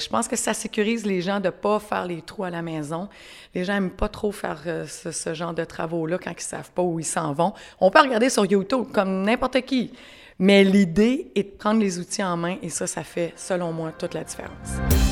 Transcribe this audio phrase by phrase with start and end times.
[0.00, 3.08] Je pense que ça sécurise les gens de pas faire les trous à la maison.
[3.52, 6.82] Les gens n'aiment pas trop faire euh, ce, genre de travaux-là quand ils savent pas
[6.82, 7.52] où ils s'en vont.
[7.80, 9.92] On peut regarder sur YouTube comme n'importe qui.
[10.38, 13.90] Mais l'idée est de prendre les outils en main et ça, ça fait, selon moi,
[13.90, 15.07] toute la différence.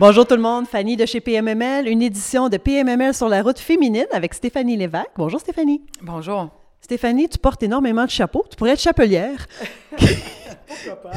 [0.00, 3.58] Bonjour tout le monde, Fanny de chez PMML, une édition de PMML sur la route
[3.58, 5.10] féminine avec Stéphanie Lévesque.
[5.14, 5.82] Bonjour Stéphanie.
[6.00, 6.48] Bonjour.
[6.80, 8.46] Stéphanie, tu portes énormément de chapeaux.
[8.48, 9.46] Tu pourrais être chapelière.
[9.90, 11.10] Pourquoi pas?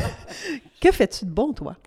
[0.82, 1.78] que fais-tu de bon, toi?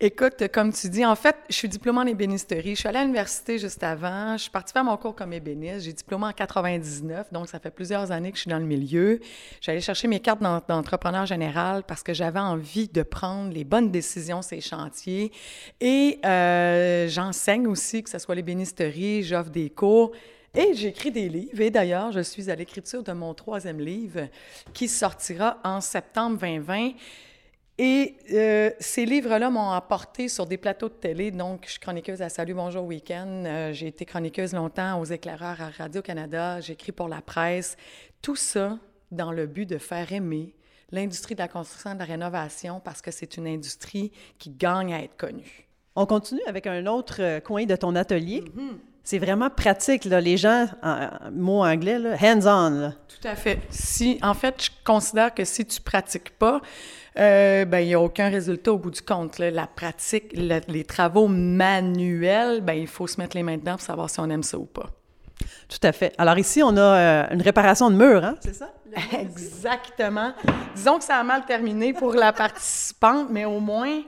[0.00, 2.76] Écoute, comme tu dis, en fait, je suis diplômée en ébénisterie.
[2.76, 4.36] Je suis allée à l'université juste avant.
[4.36, 5.86] Je suis partie faire mon cours comme ébéniste.
[5.86, 9.18] J'ai diplômé en 99, donc ça fait plusieurs années que je suis dans le milieu.
[9.60, 14.40] J'allais chercher mes cartes d'entrepreneur général parce que j'avais envie de prendre les bonnes décisions
[14.40, 15.32] ces chantiers.
[15.80, 20.12] Et euh, j'enseigne aussi, que ce soit l'ébénisterie, j'offre des cours.
[20.54, 21.60] Et j'écris des livres.
[21.60, 24.28] Et d'ailleurs, je suis à l'écriture de mon troisième livre
[24.72, 26.92] qui sortira en septembre 2020.
[27.80, 31.30] Et euh, ces livres-là m'ont apporté sur des plateaux de télé.
[31.30, 33.44] Donc, je suis chroniqueuse à Salut, Bonjour, Week-end.
[33.46, 36.60] Euh, j'ai été chroniqueuse longtemps aux éclaireurs à Radio-Canada.
[36.60, 37.76] J'écris pour la presse.
[38.20, 38.78] Tout ça
[39.12, 40.56] dans le but de faire aimer
[40.90, 44.92] l'industrie de la construction et de la rénovation parce que c'est une industrie qui gagne
[44.92, 45.68] à être connue.
[45.94, 48.40] On continue avec un autre euh, coin de ton atelier.
[48.40, 48.76] Mm-hmm.
[49.10, 50.20] C'est vraiment pratique, là.
[50.20, 52.92] Les gens, en, mot anglais, hands-on.
[53.08, 53.58] Tout à fait.
[53.70, 56.60] Si, en fait, je considère que si tu pratiques pas,
[57.18, 59.38] euh, ben, il n'y a aucun résultat au bout du compte.
[59.38, 64.10] La pratique, les travaux manuels, ben, il faut se mettre les mains dedans pour savoir
[64.10, 64.90] si on aime ça ou pas.
[65.70, 66.12] Tout à fait.
[66.18, 68.34] Alors ici, on a euh, une réparation de mur, hein?
[68.40, 68.74] C'est ça?
[69.18, 70.34] Exactement.
[70.76, 74.02] Disons que ça a mal terminé pour la participante, mais au moins,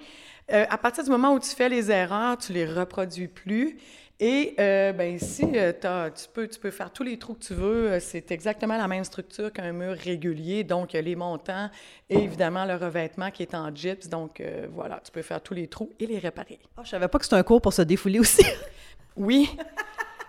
[0.52, 3.78] euh, à partir du moment où tu fais les erreurs, tu les reproduis plus.
[4.22, 5.72] Et euh, ben ici, euh,
[6.10, 7.92] tu, peux, tu peux faire tous les trous que tu veux.
[7.92, 10.62] Euh, c'est exactement la même structure qu'un mur régulier.
[10.62, 11.70] Donc, les montants
[12.10, 14.08] et évidemment le revêtement qui est en gyps.
[14.08, 14.42] Donc,
[14.74, 16.58] voilà, tu peux faire tous les trous et les réparer.
[16.76, 18.44] Oh, je savais pas que c'était un cours pour se défouler aussi.
[19.16, 19.48] oui.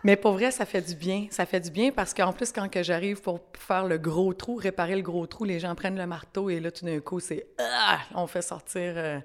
[0.05, 1.27] Mais pour vrai, ça fait du bien.
[1.29, 4.55] Ça fait du bien parce qu'en plus, quand que j'arrive pour faire le gros trou,
[4.55, 7.45] réparer le gros trou, les gens prennent le marteau et là, tout d'un coup, c'est...
[7.59, 7.99] Ah!
[8.15, 9.21] On fait sortir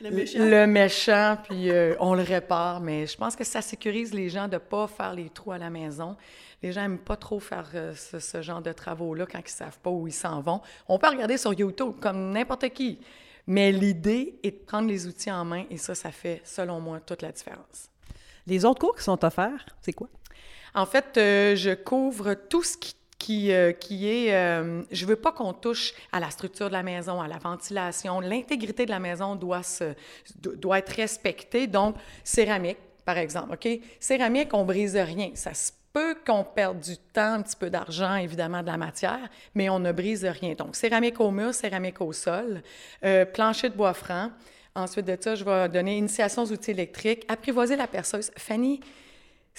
[0.00, 1.38] le méchant.
[1.44, 2.80] puis euh, on le répare.
[2.80, 5.58] Mais je pense que ça sécurise les gens de ne pas faire les trous à
[5.58, 6.16] la maison.
[6.62, 9.78] Les gens n'aiment pas trop faire euh, ce, genre de travaux-là quand ils ne savent
[9.78, 10.60] pas où ils s'en vont.
[10.88, 12.98] On peut regarder sur YouTube comme n'importe qui.
[13.46, 17.00] Mais l'idée est de prendre les outils en main et ça, ça fait, selon moi,
[17.00, 17.88] toute la différence.
[18.46, 20.08] Les autres cours qui sont offerts, c'est quoi?
[20.74, 25.16] En fait, euh, je couvre tout ce qui qui, euh, qui est, euh, je veux
[25.16, 28.20] pas qu'on touche à la structure de la maison, à la ventilation.
[28.20, 29.94] L'intégrité de la maison doit, se,
[30.36, 31.66] doit être respectée.
[31.66, 33.80] Donc, céramique, par exemple, OK?
[33.98, 35.30] Céramique, on brise rien.
[35.34, 39.28] Ça se peut qu'on perde du temps, un petit peu d'argent, évidemment, de la matière,
[39.54, 40.54] mais on ne brise rien.
[40.54, 42.62] Donc, céramique au mur, céramique au sol,
[43.04, 44.30] euh, plancher de bois franc.
[44.76, 48.30] Ensuite de ça, je vais donner initiation aux outils électriques, apprivoiser la perceuse.
[48.36, 48.78] Fanny,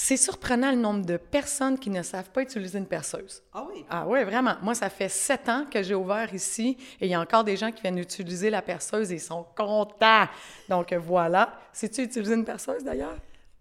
[0.01, 3.43] c'est surprenant le nombre de personnes qui ne savent pas utiliser une perceuse.
[3.53, 3.85] Ah oui?
[3.89, 4.55] Ah oui, vraiment.
[4.61, 7.57] Moi, ça fait sept ans que j'ai ouvert ici et il y a encore des
[7.57, 10.27] gens qui viennent utiliser la perceuse et ils sont contents.
[10.69, 11.51] Donc voilà.
[11.73, 13.17] Sais-tu utiliser une perceuse d'ailleurs?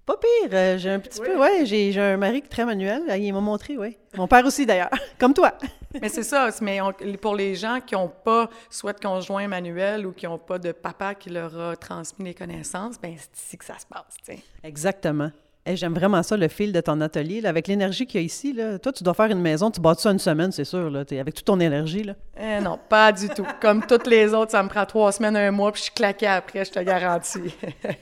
[0.06, 0.50] Pas pire.
[0.52, 3.02] Euh, j'ai un petit peu, ouais, j'ai un mari très manuel.
[3.20, 3.98] Il m'a montré, oui.
[4.16, 5.54] Mon père aussi d'ailleurs, comme toi.
[6.00, 6.50] mais c'est ça.
[6.62, 6.78] Mais
[7.20, 10.70] pour les gens qui n'ont pas soit de conjoint manuel ou qui n'ont pas de
[10.70, 14.16] papa qui leur a transmis les connaissances, ben c'est ici que ça se passe.
[14.62, 15.32] Exactement.
[15.74, 17.44] J'aime vraiment ça, le fil de ton atelier.
[17.44, 18.78] avec l'énergie qu'il y a ici, là.
[18.78, 21.34] toi, tu dois faire une maison, tu bâtis ça une semaine, c'est sûr, là, avec
[21.34, 22.04] toute ton énergie.
[22.04, 22.14] Là.
[22.40, 23.46] Eh non, pas du tout.
[23.60, 26.26] Comme toutes les autres, ça me prend trois semaines, un mois, puis je suis claquée
[26.26, 27.54] après, je te garantis.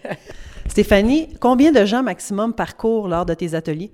[0.66, 3.92] Stéphanie, combien de gens maximum parcourent lors de tes ateliers?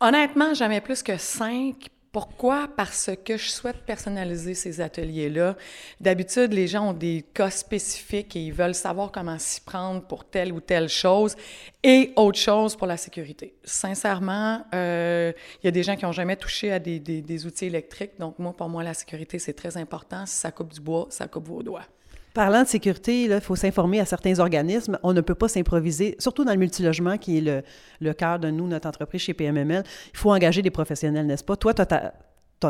[0.00, 2.68] Honnêtement, jamais plus que cinq, pourquoi?
[2.76, 5.56] Parce que je souhaite personnaliser ces ateliers-là.
[5.98, 10.26] D'habitude, les gens ont des cas spécifiques et ils veulent savoir comment s'y prendre pour
[10.26, 11.34] telle ou telle chose
[11.82, 13.54] et autre chose pour la sécurité.
[13.64, 17.64] Sincèrement, euh, il y a des gens qui n'ont jamais touché à des, des outils
[17.64, 18.12] électriques.
[18.18, 20.26] Donc, moi, pour moi, la sécurité, c'est très important.
[20.26, 21.86] Si ça coupe du bois, ça coupe vos doigts.
[22.34, 24.98] Parlant de sécurité, il faut s'informer à certains organismes.
[25.02, 27.62] On ne peut pas s'improviser, surtout dans le multilogement, qui est le,
[28.00, 29.82] le cœur de nous, notre entreprise chez PMML.
[30.14, 31.56] Il faut engager des professionnels, n'est-ce pas?
[31.56, 32.14] Toi, tu as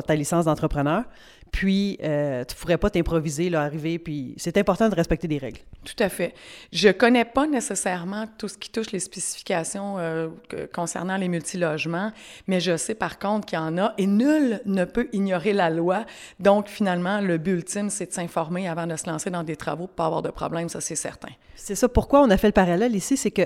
[0.00, 1.04] ta licence d'entrepreneur.
[1.52, 5.36] Puis, euh, tu ne pourrais pas t'improviser, là, arriver, puis c'est important de respecter des
[5.36, 5.60] règles.
[5.84, 6.32] Tout à fait.
[6.72, 10.28] Je ne connais pas nécessairement tout ce qui touche les spécifications euh,
[10.72, 12.10] concernant les multilogements,
[12.46, 15.68] mais je sais par contre qu'il y en a et nul ne peut ignorer la
[15.68, 16.06] loi.
[16.40, 19.86] Donc, finalement, le but ultime, c'est de s'informer avant de se lancer dans des travaux
[19.86, 21.32] pour pas avoir de problème, ça c'est certain.
[21.54, 21.88] C'est ça.
[21.88, 23.42] Pourquoi on a fait le parallèle ici, c'est que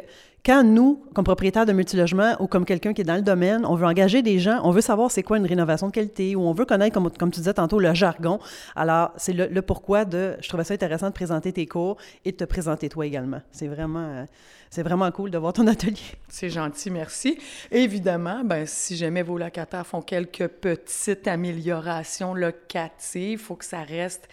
[0.47, 3.75] quand nous, comme propriétaires de multilogement ou comme quelqu'un qui est dans le domaine, on
[3.75, 6.53] veut engager des gens, on veut savoir c'est quoi une rénovation de qualité ou on
[6.53, 8.39] veut connaître, comme, comme tu disais tantôt, le jargon.
[8.77, 10.37] Alors, c'est le, pourquoi de.
[10.41, 13.43] Je trouvais ça intéressant de présenter tes cours et de te présenter toi également.
[13.51, 14.07] C'est vraiment.
[14.09, 14.25] Euh,
[14.71, 15.97] c'est vraiment cool de voir ton atelier.
[16.29, 17.39] C'est gentil, merci.
[17.73, 23.83] Évidemment, ben, si jamais vos locataires font quelques petites améliorations locatives, il faut que ça
[23.83, 24.29] reste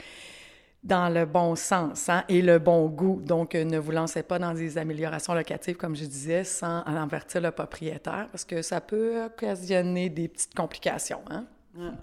[0.84, 3.22] dans le bon sens hein, et le bon goût.
[3.26, 7.42] Donc, euh, ne vous lancez pas dans des améliorations locatives, comme je disais, sans avertir
[7.42, 11.22] le propriétaire, parce que ça peut occasionner des petites complications.
[11.30, 11.46] Hein?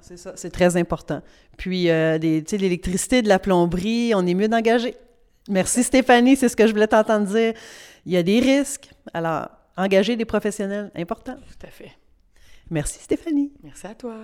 [0.01, 1.23] c'est ça, c'est très important.
[1.57, 4.97] Puis, euh, l'électricité, de la plomberie, on est mieux d'engager.
[5.49, 7.55] Merci Stéphanie, c'est ce que je voulais t'entendre dire.
[8.07, 8.91] Il y a des risques.
[9.13, 11.37] Alors, engager des professionnels, important.
[11.37, 11.93] Tout à fait.
[12.71, 13.53] Merci Stéphanie.
[13.63, 14.17] Merci à toi.